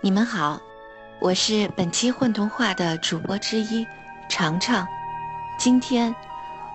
[0.00, 0.60] 你们好，
[1.18, 3.84] 我是本期混童话的主播之一
[4.28, 4.86] 长长。
[5.58, 6.14] 今天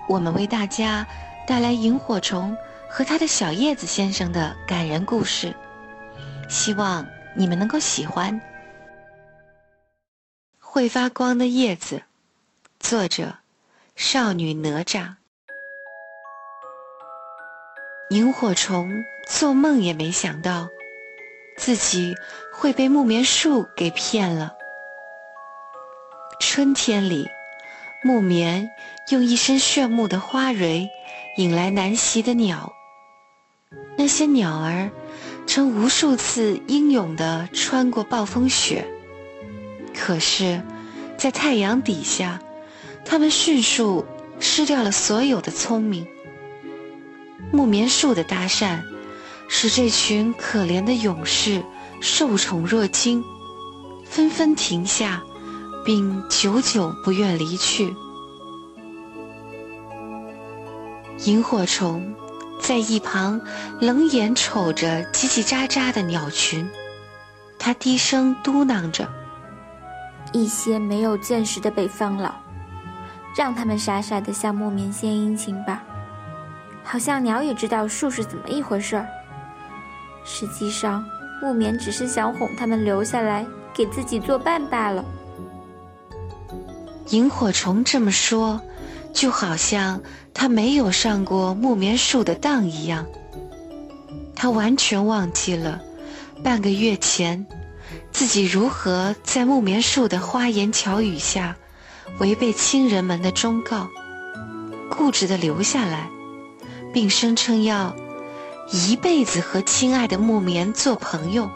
[0.06, 1.06] 我们为大家
[1.46, 2.54] 带来萤火虫
[2.86, 5.54] 和他的小叶子先生的感人故事，
[6.50, 8.38] 希望你们能够喜欢。
[10.60, 12.02] 会发光的叶子，
[12.78, 13.38] 作者：
[13.96, 15.14] 少女哪吒。
[18.10, 20.68] 萤火虫做梦也没想到。
[21.56, 22.14] 自己
[22.52, 24.52] 会被木棉树给骗了。
[26.40, 27.28] 春天里，
[28.02, 28.70] 木棉
[29.10, 30.88] 用一身炫目的花蕊
[31.36, 32.72] 引来南袭的鸟。
[33.96, 34.90] 那些鸟儿
[35.46, 38.86] 曾无数次英勇地穿过暴风雪，
[39.94, 40.62] 可是，
[41.16, 42.40] 在太阳底下，
[43.04, 44.04] 它们迅速
[44.40, 46.06] 失掉了所有的聪明。
[47.52, 48.93] 木棉树的搭讪。
[49.56, 51.62] 使这群可怜的勇士
[52.00, 53.24] 受宠若惊，
[54.04, 55.22] 纷纷停下，
[55.86, 57.94] 并久久不愿离去。
[61.26, 62.12] 萤火虫
[62.60, 63.40] 在一旁
[63.80, 66.68] 冷眼瞅着叽叽喳喳的鸟群，
[67.56, 69.08] 他低声嘟囔着
[70.34, 72.34] ：“一些没有见识的北方佬，
[73.36, 75.84] 让他们傻傻的向木棉献殷勤吧，
[76.82, 79.06] 好像鸟也知道树是怎么一回事儿。”
[80.24, 81.04] 实际上，
[81.42, 85.04] 木棉只是想哄他们留下来给自己作伴罢了。
[87.10, 88.60] 萤火虫这么说，
[89.12, 90.00] 就好像
[90.32, 93.06] 他没有上过木棉树的当一样。
[94.34, 95.80] 他完全忘记了
[96.42, 97.46] 半个月前
[98.10, 101.56] 自己如何在木棉树的花言巧语下
[102.18, 103.88] 违背亲人们的忠告，
[104.90, 106.08] 固执地留下来，
[106.92, 107.94] 并声称要。
[108.70, 111.50] 一辈子和亲爱的木棉做朋友。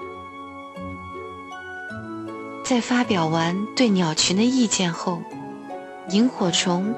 [2.63, 5.23] 在发表完对鸟群的意见后，
[6.11, 6.95] 萤火虫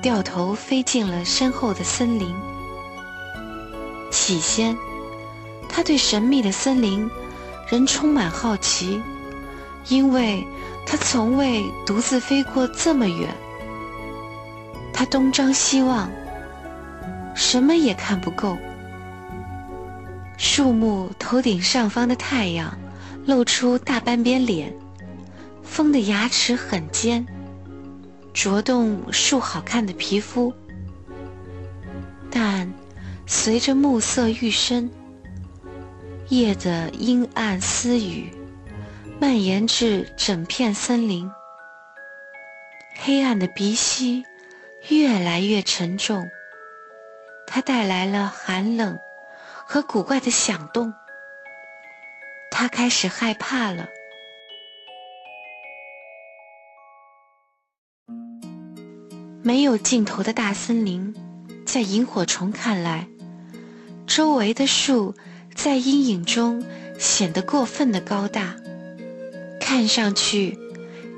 [0.00, 2.34] 掉头飞进了身后的森林。
[4.10, 4.78] 起先，
[5.68, 7.10] 他对神秘的森林
[7.68, 9.02] 仍充满好奇，
[9.88, 10.46] 因为
[10.86, 13.34] 他从未独自飞过这么远。
[14.92, 16.08] 他东张西望，
[17.34, 18.56] 什么也看不够。
[20.44, 22.76] 树木头顶上方的太阳，
[23.26, 24.74] 露出大半边脸，
[25.62, 27.24] 风的牙齿很尖，
[28.34, 30.52] 啄动树好看的皮肤。
[32.28, 32.74] 但
[33.24, 34.90] 随着暮色愈深，
[36.28, 38.28] 夜的阴暗私语
[39.20, 41.30] 蔓延至整片森林，
[42.98, 44.24] 黑暗的鼻息
[44.88, 46.28] 越来越沉重，
[47.46, 48.98] 它带来了寒冷。
[49.72, 50.92] 和古怪的响动，
[52.50, 53.88] 他开始害怕了。
[59.42, 61.14] 没有尽头的大森林，
[61.64, 63.08] 在萤火虫看来，
[64.06, 65.14] 周围的树
[65.54, 66.62] 在阴影中
[66.98, 68.54] 显得过分的高大，
[69.58, 70.58] 看上去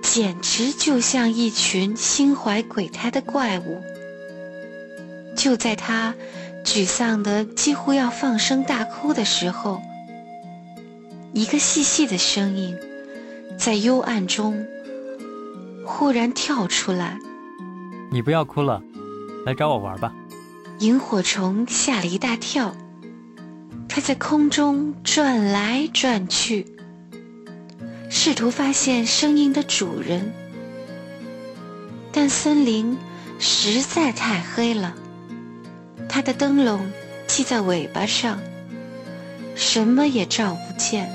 [0.01, 3.83] 简直就像一群心怀鬼胎的怪物。
[5.37, 6.15] 就在他。
[6.65, 9.83] 沮丧的几乎要放声大哭的时候，
[11.35, 12.75] 一个细细的声音
[13.59, 14.67] 在幽暗中
[15.85, 17.19] 忽然跳出来
[18.11, 18.83] ：“你不要哭了，
[19.45, 20.13] 来找我玩吧。”
[20.81, 22.75] 萤火虫吓了一大跳，
[23.89, 26.67] 它在空中转来转去，
[28.09, 30.33] 试图发现声音的主人，
[32.11, 32.97] 但森林
[33.39, 34.95] 实在太黑了。
[36.15, 36.89] 它的灯笼
[37.27, 38.39] 系在尾巴上，
[39.57, 41.11] 什么也照不见。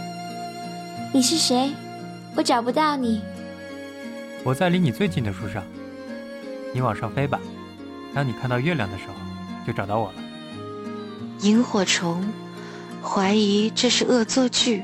[1.13, 1.71] 你是谁？
[2.35, 3.21] 我找不到你。
[4.43, 5.63] 我在离你最近的树上，
[6.73, 7.39] 你往上飞吧。
[8.13, 9.13] 当你看到月亮的时候，
[9.65, 10.15] 就找到我了。
[11.43, 12.29] 萤火虫
[13.01, 14.83] 怀疑这是恶作剧，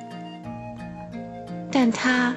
[1.70, 2.34] 但他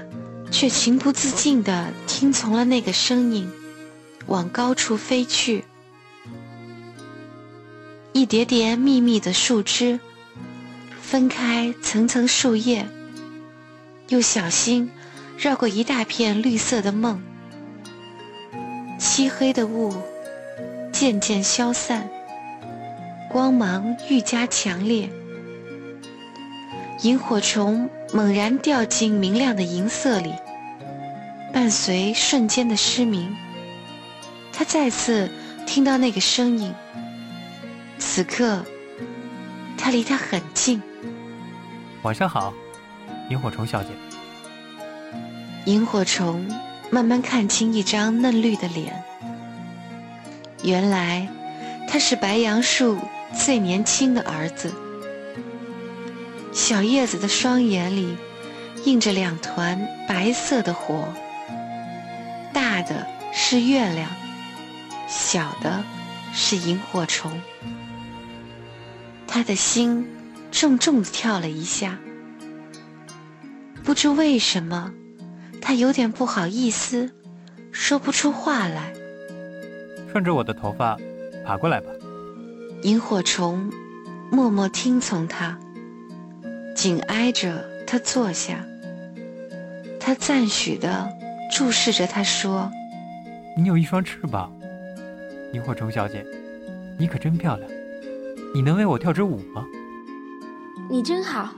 [0.51, 3.49] 却情不自禁地听从了那个声音，
[4.27, 5.63] 往高处飞去。
[8.13, 10.01] 一叠叠密密的树枝，
[11.01, 12.87] 分开层层树叶，
[14.09, 14.91] 又小心
[15.39, 17.23] 绕过一大片绿色的梦。
[18.99, 19.95] 漆黑的雾
[20.93, 22.09] 渐渐消散，
[23.31, 25.09] 光芒愈加强烈。
[27.03, 30.33] 萤火虫猛然掉进明亮的银色里，
[31.53, 33.37] 伴随瞬间的失明，
[34.53, 35.31] 他再次
[35.65, 36.75] 听到那个声音。
[37.99, 38.65] 此刻，
[39.77, 40.81] 他离他很近。
[42.03, 42.55] 晚上好，
[43.29, 43.91] 萤火虫小姐。
[45.67, 46.49] 萤火虫
[46.91, 49.03] 慢慢看清一张嫩绿的脸，
[50.63, 51.29] 原来
[51.89, 52.99] 他是白杨树
[53.35, 54.73] 最年轻的儿子。
[56.53, 58.17] 小叶子的双眼里
[58.85, 61.13] 映着两团白色的火，
[62.53, 64.09] 大的是月亮，
[65.07, 65.85] 小的
[66.33, 67.31] 是萤火虫。
[69.29, 70.09] 他的心
[70.51, 71.99] 重重的跳了一下，
[73.85, 74.93] 不知为什么，
[75.61, 77.13] 他有点不好意思，
[77.71, 78.93] 说不出话来。
[80.11, 80.97] 顺着我的头发
[81.45, 81.91] 爬过来吧。
[82.83, 83.71] 萤火虫
[84.31, 85.59] 默默听从他，
[86.75, 88.65] 紧挨着他坐下。
[90.01, 91.07] 他赞许的
[91.53, 92.71] 注视着他说
[93.57, 94.51] ：“你有一双翅膀，
[95.53, 96.25] 萤火虫小姐，
[96.99, 97.71] 你可真漂亮。”
[98.55, 99.67] 你能为我跳支舞吗？
[100.89, 101.51] 你真好，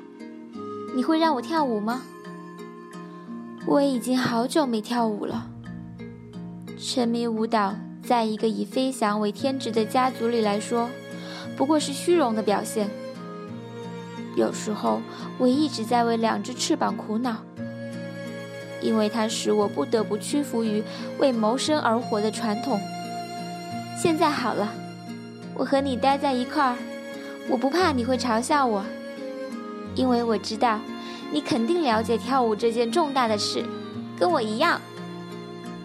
[0.94, 2.02] 你会让我跳舞吗？
[3.64, 5.48] 我已经好久没跳舞了。
[6.76, 10.90] 沉迷舞蹈，在一个以飞翔为天职的家族里来说，
[11.56, 12.90] 不过是虚荣的表现。
[14.34, 15.00] 有时候，
[15.38, 17.36] 我一直在为两只翅膀苦恼，
[18.82, 20.82] 因为它使我不得不屈服于
[21.20, 22.80] 为谋生而活的传统。
[23.96, 24.74] 现在好了。
[25.60, 26.74] 我和你待在一块儿，
[27.46, 28.82] 我不怕你会嘲笑我，
[29.94, 30.80] 因为我知道
[31.30, 33.62] 你肯定了解跳舞这件重大的事，
[34.18, 34.80] 跟我一样。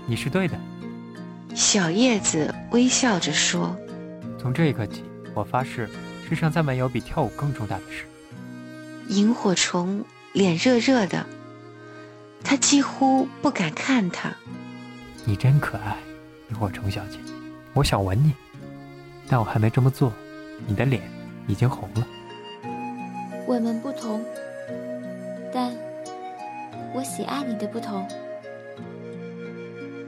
[0.08, 0.58] 你是对的，
[1.54, 3.76] 小叶子微笑着说
[4.40, 5.90] ：“从这一刻起，我发誓，
[6.30, 8.06] 世上再没有比跳舞更重大的事。”
[9.14, 11.26] 萤火虫脸热热的，
[12.46, 14.32] 他几乎不敢看他。
[15.26, 15.98] 你真可爱，
[16.50, 17.18] 萤火虫小姐，
[17.74, 18.32] 我想吻你。
[19.28, 20.14] 但我还没这么做，
[20.68, 21.02] 你的脸
[21.48, 22.08] 已经红了。
[23.48, 24.24] 我们不同，
[25.54, 25.74] 但
[26.94, 28.08] 我喜爱你的不同。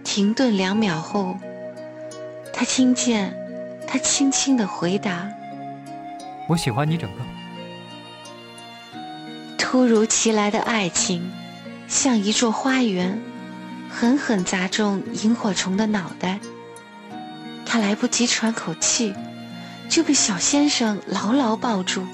[0.03, 1.35] 停顿两秒后，
[2.53, 3.35] 他听见
[3.87, 5.29] 他轻轻的回答
[6.47, 7.17] ：“我喜欢你整个。”
[9.59, 11.29] 突如其来的爱情，
[11.87, 13.21] 像一座花园，
[13.89, 16.39] 狠狠砸中萤火虫的脑袋。
[17.67, 19.13] 他来不及喘口气，
[19.89, 22.07] 就被小先生牢牢抱住。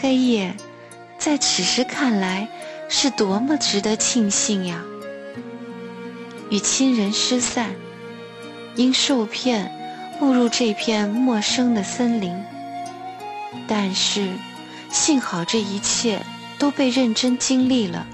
[0.00, 0.54] 黑夜，
[1.18, 2.46] 在此时看来
[2.90, 4.82] 是多么值得庆幸呀！
[6.50, 7.70] 与亲人失散，
[8.76, 9.72] 因受骗
[10.20, 12.38] 误入这片陌生的森林。
[13.66, 14.28] 但是，
[14.90, 16.20] 幸好这一切
[16.58, 18.06] 都被认真经历了。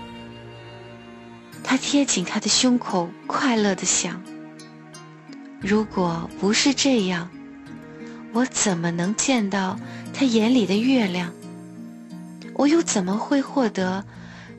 [1.65, 4.23] 他贴紧他的胸口，快乐的想。
[5.61, 7.31] 如果不是这样，
[8.33, 9.79] 我怎么能见到
[10.15, 11.33] 他眼里的月亮？
[12.55, 14.05] 我又怎么会获得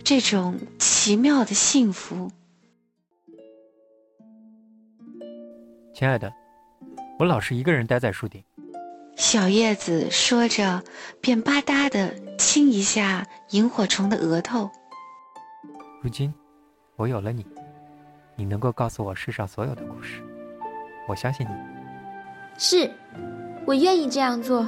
[0.03, 2.31] 这种奇妙的幸福？
[5.94, 6.31] 亲爱的，
[7.19, 8.44] 我老是一个人待在树顶。
[9.18, 10.83] 小叶子说着，
[11.19, 14.69] 便吧嗒的亲一下萤火虫的额头。
[16.01, 16.33] 如今，
[16.95, 17.45] 我有了你，
[18.36, 20.24] 你能够告诉我世上所有的故事。
[21.12, 21.52] 我相信你，
[22.58, 22.90] 是，
[23.66, 24.65] 我愿意这样做。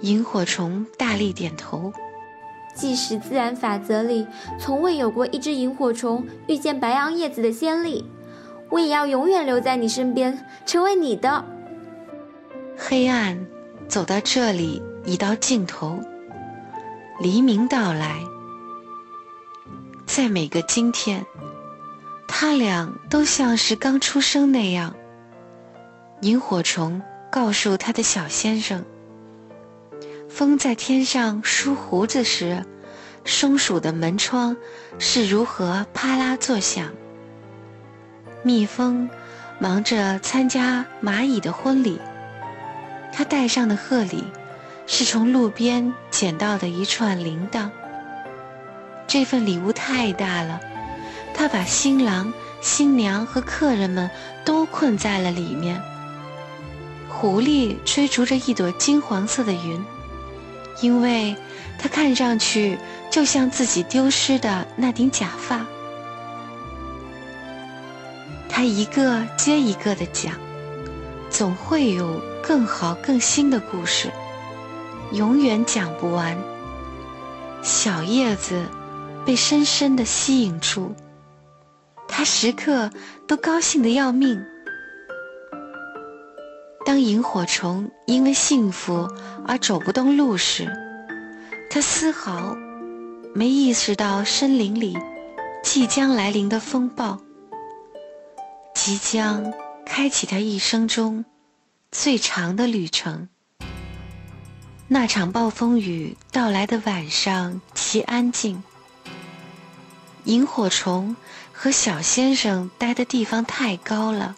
[0.00, 1.92] 萤火虫大力点头。
[2.74, 4.26] 即使自然法则里
[4.58, 8.02] 从未有过一只萤火虫遇见白杨叶子的先例，
[8.70, 11.44] 我也要永远留在你身边，成为你的。
[12.78, 13.38] 黑暗
[13.88, 16.00] 走到这里已到尽头，
[17.20, 18.22] 黎明到来，
[20.06, 21.26] 在每个今天，
[22.26, 24.94] 他俩都像是刚出生那样。
[26.20, 28.84] 萤火虫告诉他的小先生
[30.28, 32.64] ：“风在天上梳胡子时，
[33.24, 34.56] 松鼠的门窗
[34.98, 36.88] 是如何啪啦作响。
[38.42, 39.08] 蜜蜂
[39.60, 42.00] 忙着参加蚂蚁的婚礼，
[43.12, 44.24] 他戴上的贺礼
[44.88, 47.70] 是从路边捡到的一串铃铛。
[49.06, 50.60] 这份礼物太大了，
[51.32, 54.10] 他把新郎、新娘和客人们
[54.44, 55.80] 都困在了里面。”
[57.20, 59.84] 狐狸追逐着一朵金黄色的云，
[60.80, 61.34] 因为
[61.76, 62.78] 它看上去
[63.10, 65.66] 就像自己丢失的那顶假发。
[68.48, 70.34] 他一个接一个的讲，
[71.28, 74.12] 总会有更好更新的故事，
[75.10, 76.38] 永远讲不完。
[77.64, 78.64] 小叶子
[79.26, 80.92] 被深深的吸引住，
[82.06, 82.92] 他时刻
[83.26, 84.40] 都高兴的要命。
[86.88, 89.12] 当萤火虫因为幸福
[89.46, 90.72] 而走不动路时，
[91.68, 92.56] 他丝毫
[93.34, 94.96] 没意识到森林里
[95.62, 97.20] 即将来临的风暴，
[98.74, 99.52] 即将
[99.84, 101.26] 开启他一生中
[101.92, 103.28] 最长的旅程。
[104.86, 108.62] 那场暴风雨到来的晚上极安静，
[110.24, 111.14] 萤火虫
[111.52, 114.34] 和小先生待的地方太高了，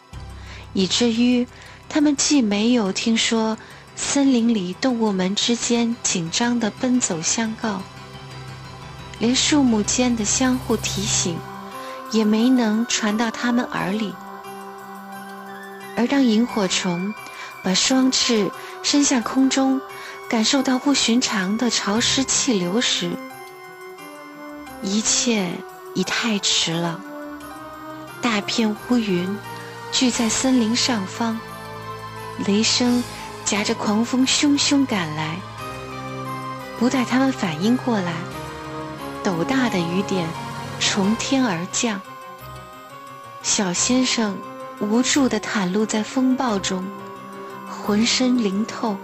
[0.72, 1.46] 以至于
[1.90, 3.58] 他们既没有听说
[3.96, 7.82] 森林里动物们之间紧张的奔走相告，
[9.18, 11.36] 连树木间的相互提醒
[12.12, 14.14] 也没能传到他们耳里。
[15.96, 17.12] 而当萤火虫
[17.62, 18.50] 把双翅
[18.82, 19.80] 伸向空中，
[20.30, 23.10] 感受到不寻常的潮湿气流时，
[24.80, 25.50] 一切
[25.94, 27.00] 已太迟了。
[28.22, 29.36] 大片乌云
[29.92, 31.38] 聚在森林上方，
[32.46, 33.02] 雷声
[33.44, 35.36] 夹着狂风汹汹赶来。
[36.78, 38.14] 不待他们反应过来，
[39.22, 40.26] 斗大的雨点
[40.78, 42.00] 从天而降。
[43.42, 44.38] 小先生
[44.78, 46.86] 无助地袒露在风暴中，
[47.68, 48.96] 浑身淋透。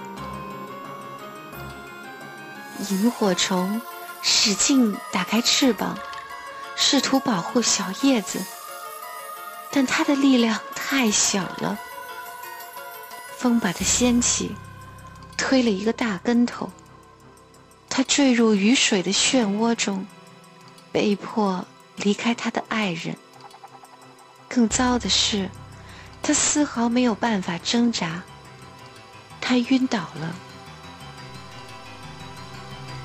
[2.88, 3.80] 萤火虫
[4.22, 5.98] 使劲打开翅膀，
[6.76, 8.44] 试图保护小叶子，
[9.70, 11.78] 但它的力量太小了。
[13.36, 14.56] 风把它掀起，
[15.36, 16.70] 推了一个大跟头。
[17.88, 20.06] 他坠入雨水的漩涡中，
[20.90, 21.66] 被迫
[21.96, 23.16] 离开他的爱人。
[24.48, 25.50] 更糟的是，
[26.22, 28.22] 他丝毫没有办法挣扎，
[29.40, 30.34] 他晕倒了。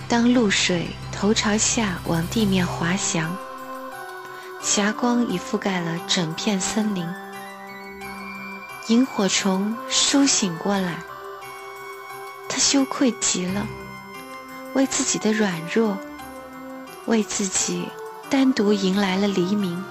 [0.08, 3.36] 当露水头朝下往地面滑翔，
[4.62, 7.06] 霞光已覆盖了整片森林。
[8.92, 10.98] 萤火虫苏醒过来，
[12.50, 13.66] 他羞愧极了，
[14.74, 15.98] 为自己的软弱，
[17.06, 17.88] 为自己
[18.30, 19.82] 单独迎来了黎明。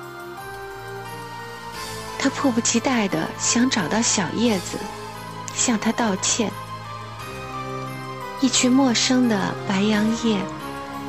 [2.19, 4.77] 他迫不及待地想找到小叶子，
[5.55, 6.53] 向他道歉。
[8.43, 10.39] 一群陌生的白杨叶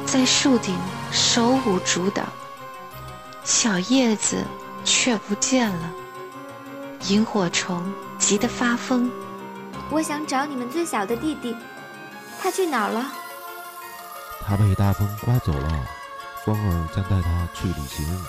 [0.05, 0.77] 在树顶
[1.11, 2.23] 手舞足蹈，
[3.43, 4.45] 小叶子
[4.85, 5.91] 却不见了。
[7.07, 9.11] 萤火虫急得发疯。
[9.89, 11.55] 我想找你们最小的弟弟，
[12.39, 13.11] 他去哪儿了？
[14.45, 15.85] 他被大风刮走了，
[16.45, 18.25] 风儿将带他去旅行。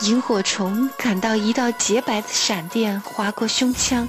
[0.00, 4.08] 萤火虫感到一道洁白的闪电划过胸腔，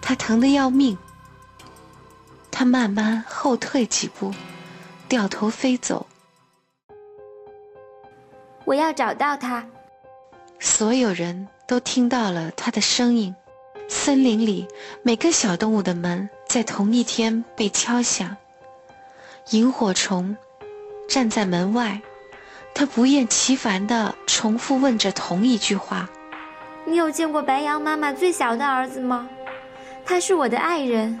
[0.00, 0.96] 他疼得要命。
[2.50, 4.32] 他慢慢后退几步，
[5.08, 6.06] 掉头飞走。
[8.64, 9.66] 我要找到他。
[10.60, 13.34] 所有人都听到了他的声音。
[13.88, 14.68] 森林里
[15.02, 18.36] 每个小动物的门在同一天被敲响。
[19.52, 20.36] 萤火虫
[21.08, 22.02] 站在门外，
[22.74, 26.10] 他不厌其烦地重复问着同一句话
[26.84, 29.26] ：“你有见过白羊妈妈最小的儿子吗？
[30.04, 31.18] 他是我的爱人。”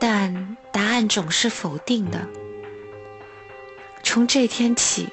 [0.00, 2.26] 但答案总是否定的。
[4.02, 5.08] 从这天起，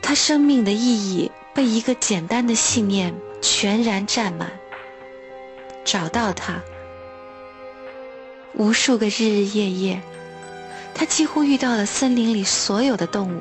[0.00, 4.52] 他生命的意义被一个简单的信念全然占满。
[5.86, 6.60] 找到他，
[8.52, 10.02] 无数个日日夜夜，
[10.94, 13.40] 他几乎遇到了森林里所有的动物，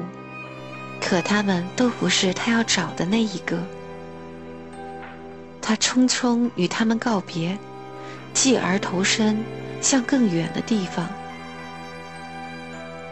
[1.01, 3.61] 可他们都不是他要找的那一个。
[5.61, 7.57] 他匆匆与他们告别，
[8.33, 9.43] 继而投身。
[9.81, 11.07] 向更远的地方，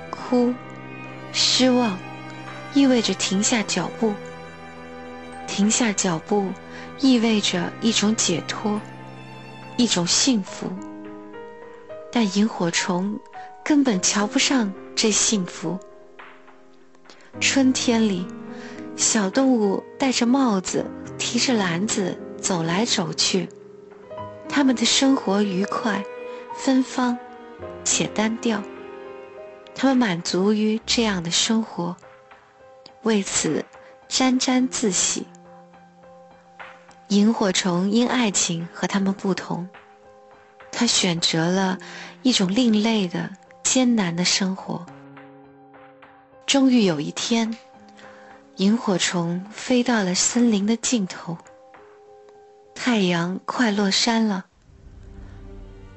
[0.09, 0.51] 哭，
[1.31, 1.95] 失望，
[2.73, 4.11] 意味着停下脚步。
[5.55, 6.47] 停下脚步，
[6.99, 8.81] 意味着一种解脱，
[9.77, 10.67] 一种幸福。
[12.11, 13.19] 但萤火虫
[13.63, 15.79] 根本瞧不上这幸福。
[17.39, 18.25] 春天里，
[18.95, 20.87] 小动物戴着帽子，
[21.19, 23.47] 提着篮子走来走去，
[24.49, 26.03] 他们的生活愉快。
[26.57, 27.15] 芬芳
[27.83, 28.63] 且单调，
[29.75, 31.95] 他们满足于这样的生活，
[33.03, 33.63] 为此
[34.07, 35.27] 沾沾自喜。
[37.13, 39.69] 萤火虫因爱情和他们不同，
[40.71, 41.77] 他选择了
[42.23, 43.29] 一种另类的
[43.61, 44.83] 艰难的生活。
[46.47, 47.55] 终于有一天，
[48.55, 51.37] 萤火虫飞到了森林的尽头，
[52.73, 54.45] 太阳快落山了。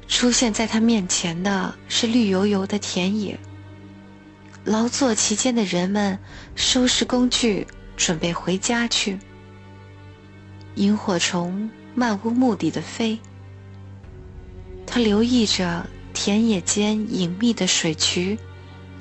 [0.06, 3.38] 出现在他面前的是绿油油的田野。
[4.64, 6.18] 劳作期间的人们
[6.54, 9.18] 收拾工具，准备回家去。
[10.76, 13.18] 萤火虫漫无目的的飞，
[14.86, 18.38] 它留意着田野间隐秘的水渠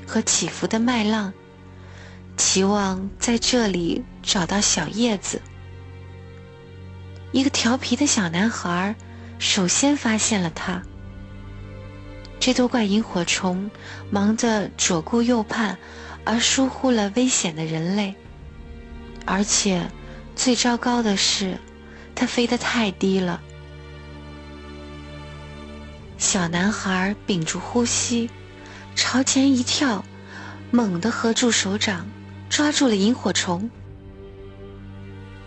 [0.08, 1.34] 和起伏的麦浪，
[2.38, 5.42] 期望在这里找到小叶子。
[7.34, 8.96] 一个调皮的小男孩
[9.38, 10.82] 首先发现了它。
[12.40, 13.70] 这都怪萤火虫
[14.10, 15.78] 忙着左顾右盼，
[16.24, 18.16] 而疏忽了危险的人类。
[19.26, 19.90] 而且，
[20.36, 21.58] 最糟糕的是，
[22.14, 23.42] 它飞得太低了。
[26.18, 28.30] 小男孩屏住呼吸，
[28.96, 30.04] 朝前一跳，
[30.72, 32.08] 猛地合住手掌，
[32.50, 33.70] 抓住了萤火虫。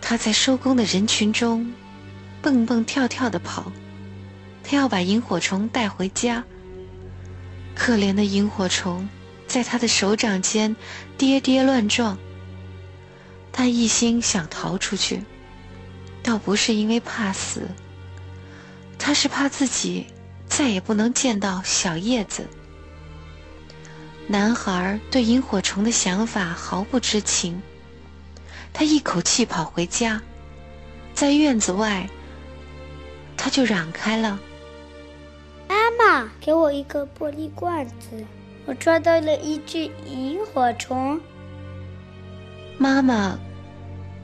[0.01, 1.71] 他在收工的人群中
[2.41, 3.71] 蹦蹦跳跳地跑，
[4.63, 6.43] 他要把萤火虫带回家。
[7.75, 9.07] 可怜的萤火虫，
[9.47, 10.75] 在他的手掌间
[11.17, 12.17] 跌跌乱撞。
[13.59, 15.21] 他一心想逃出去，
[16.23, 17.67] 倒不是因为怕死，
[18.97, 20.07] 他是怕自己
[20.47, 22.47] 再也不能见到小叶子。
[24.27, 27.61] 男孩对萤火虫的想法毫不知情，
[28.71, 30.21] 他一口气跑回家，
[31.13, 32.09] 在院子外，
[33.35, 34.39] 他就嚷开了。
[35.67, 38.25] 妈妈，给我一个玻璃罐子，
[38.65, 41.19] 我抓到了一只萤火虫。
[42.77, 43.37] 妈妈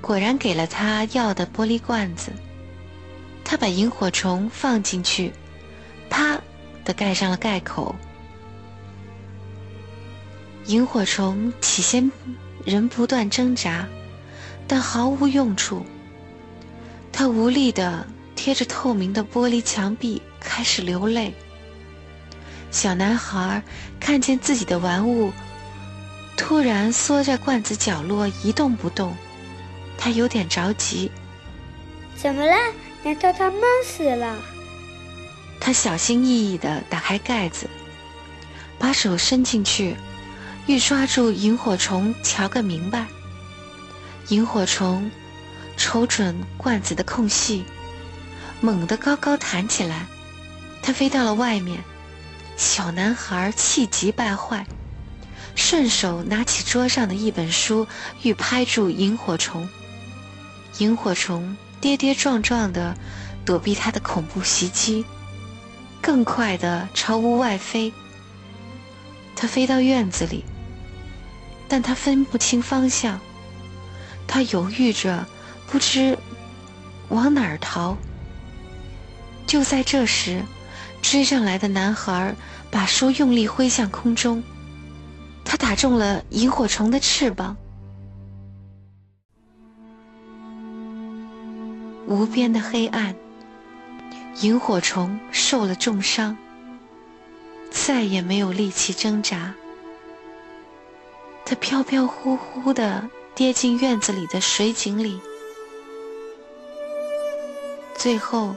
[0.06, 2.32] 果然给了他要的玻璃罐子，
[3.44, 5.34] 他把萤火虫放进去，
[6.12, 6.40] 啪
[6.84, 7.96] 的盖上了盖口。
[10.68, 12.12] 萤火虫起先
[12.64, 13.88] 仍不断挣扎，
[14.68, 15.84] 但毫无用处。
[17.12, 21.34] 他无力的贴着透明的玻璃墙壁，开始流泪。
[22.70, 23.64] 小男孩
[24.00, 25.32] 看见自己的玩物
[26.38, 29.16] 突然缩在罐子角落一动不动，
[29.98, 31.12] 他有点着急。
[32.16, 32.56] 怎么了？
[33.04, 34.38] 难道他闷死了？
[35.60, 37.70] 他小心翼翼地打开盖子，
[38.78, 39.96] 把手伸进去，
[40.68, 43.06] 欲抓住萤火虫瞧个明白。
[44.30, 45.12] 萤火虫
[45.78, 47.64] 瞅准罐子的空隙，
[48.62, 50.08] 猛地高高弹起来，
[50.82, 51.84] 它飞到了外面。
[52.58, 54.66] 小男孩气急败坏，
[55.56, 57.86] 顺手拿起桌上的一本书，
[58.24, 59.68] 欲拍住萤火虫。
[60.80, 62.96] 萤火虫跌跌撞撞地
[63.46, 65.06] 躲避他的恐怖袭击，
[66.02, 67.94] 更快地朝屋外飞。
[69.36, 70.44] 他飞到院子里，
[71.68, 73.20] 但他分不清方向，
[74.28, 75.26] 他犹豫着，
[75.68, 76.18] 不知
[77.10, 77.98] 往哪儿逃。
[79.46, 80.44] 就在这时。
[81.02, 82.34] 追上来的男孩
[82.72, 84.44] 把书用力挥向空中，
[85.44, 87.56] 他打中了萤火虫的翅膀。
[92.08, 93.16] 无边的黑暗，
[94.42, 96.38] 萤火虫受了重伤，
[97.70, 99.54] 再也没有力气挣扎。
[101.46, 105.20] 它飘飘忽忽地跌进院子里的水井里，
[107.96, 108.56] 最后，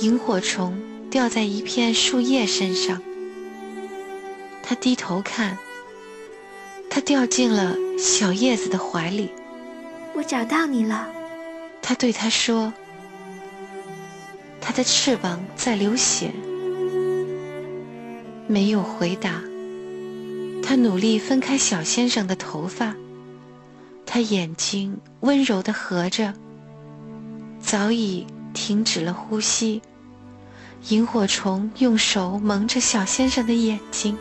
[0.00, 0.78] 萤火虫。
[1.10, 3.00] 掉在一片树叶身上，
[4.62, 5.56] 他低头看，
[6.90, 9.30] 他掉进了小叶子的怀里。
[10.14, 11.08] 我找到你了，
[11.82, 12.72] 他对他说。
[14.60, 16.30] 他的翅膀在流血，
[18.46, 19.40] 没有回答。
[20.62, 22.94] 他努力分开小先生的头发，
[24.04, 26.34] 他眼睛温柔地合着，
[27.58, 29.80] 早已停止了呼吸。
[30.90, 34.18] 萤火虫用手蒙着小先生的眼睛，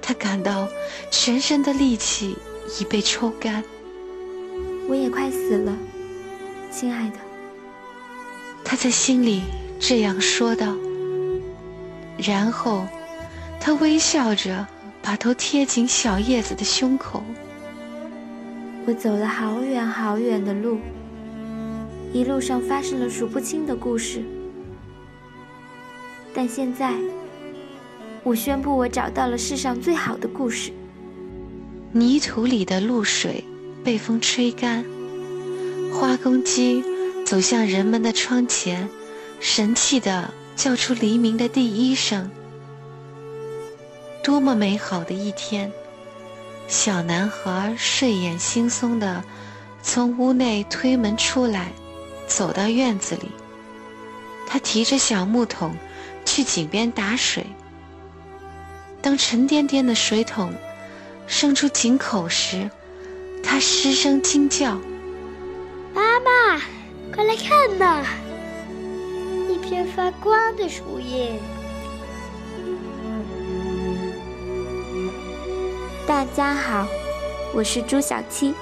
[0.00, 0.68] 他感到
[1.10, 2.36] 全身的力气
[2.78, 3.64] 已被抽干。
[4.88, 5.76] 我也快死了，
[6.74, 7.16] 亲爱的。
[8.64, 9.42] 他在心里
[9.78, 10.74] 这样说道。
[12.18, 12.84] 然后，
[13.60, 14.66] 他微笑着
[15.00, 17.22] 把头贴紧小叶子的胸口。
[18.86, 20.78] 我走了好远好远的路，
[22.12, 24.24] 一路上发生了数不清的故事。
[26.34, 26.92] 但现在，
[28.24, 30.72] 我宣布，我找到了世上最好的故事。
[31.92, 33.44] 泥土里的露水
[33.84, 34.84] 被风吹干，
[35.94, 36.84] 花公鸡
[37.24, 38.88] 走向人们的窗前，
[39.38, 42.28] 神气地叫出黎明的第一声。
[44.22, 45.72] 多么美好的一天！
[46.66, 49.22] 小男孩睡眼惺忪地
[49.82, 51.70] 从屋内推门出来，
[52.26, 53.30] 走到院子里，
[54.48, 55.74] 他提着小木桶。
[56.26, 57.44] 去井边打水。
[59.02, 60.54] 当沉甸甸的水桶
[61.26, 62.70] 伸出井口时，
[63.42, 64.80] 他失声惊叫
[66.24, 66.56] ：“妈妈，
[67.14, 68.02] 快来看呐！
[69.50, 71.38] 一片发光的树叶。”
[76.08, 76.86] 大家好，
[77.52, 78.54] 我是朱小七，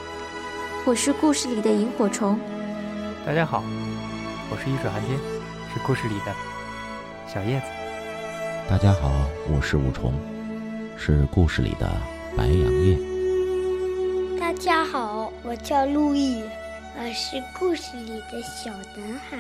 [0.85, 2.37] 我是故事里的萤火虫。
[3.25, 3.63] 大家好，
[4.51, 5.17] 我是易水寒天，
[5.73, 6.35] 是故事里的
[7.33, 7.67] 小叶子。
[8.69, 9.13] 大家好，
[9.49, 10.13] 我是五虫，
[10.97, 11.89] 是故事里的
[12.37, 12.99] 白杨叶。
[14.41, 16.43] 大家好，我叫路易，
[16.99, 19.39] 而是故事里的小男孩。